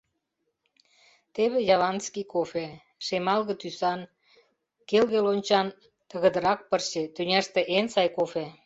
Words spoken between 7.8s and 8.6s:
сай кофе.